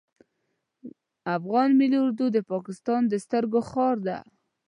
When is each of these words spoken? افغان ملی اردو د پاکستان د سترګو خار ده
افغان 1.37 1.69
ملی 1.79 1.99
اردو 2.03 2.25
د 2.31 2.37
پاکستان 2.51 3.01
د 3.07 3.13
سترګو 3.25 3.59
خار 3.69 3.95
ده 4.07 4.17